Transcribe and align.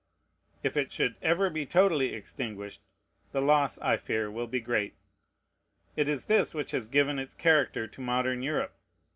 If 0.63 0.77
it 0.77 0.91
should 0.91 1.13
ever 1.21 1.51
be 1.51 1.63
totally 1.63 2.15
extinguished, 2.15 2.81
the 3.33 3.39
loss, 3.39 3.77
I 3.77 3.97
fear, 3.97 4.31
will 4.31 4.47
be 4.47 4.59
great. 4.59 4.95
It 5.95 6.09
is 6.09 6.25
this 6.25 6.55
which 6.55 6.71
has 6.71 6.87
given 6.87 7.19
its 7.19 7.35
character 7.35 7.85
to 7.85 8.01
modern 8.01 8.41
Europe. 8.41 8.73